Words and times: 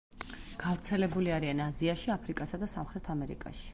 გავრცელებული 0.61 1.35
არიან 1.35 1.61
აზიაში, 1.67 2.09
აფრიკასა 2.17 2.61
და 2.65 2.71
სამხრეთ 2.75 3.11
ამერიკაში. 3.17 3.67